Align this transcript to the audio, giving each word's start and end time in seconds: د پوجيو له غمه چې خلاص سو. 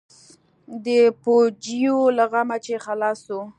د 0.85 0.87
پوجيو 1.21 1.97
له 2.17 2.23
غمه 2.31 2.57
چې 2.65 2.73
خلاص 2.85 3.17
سو. 3.27 3.39